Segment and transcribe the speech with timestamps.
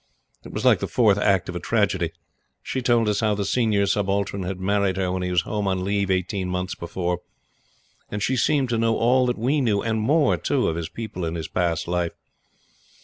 [0.43, 2.11] It was like the fourth act of a tragedy.
[2.63, 5.83] She told us how the Senior Subaltern had married her when he was Home on
[5.83, 7.19] leave eighteen months before;
[8.09, 11.23] and she seemed to know all that we knew, and more too, of his people
[11.23, 12.13] and his past life.